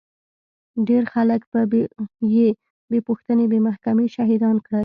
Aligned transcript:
ډېر 0.87 1.03
خلک 1.13 1.41
يې 2.35 2.43
بې 2.89 2.99
پوښتنې 3.07 3.45
بې 3.51 3.59
محکمې 3.67 4.05
شهيدان 4.15 4.55
کړل. 4.65 4.79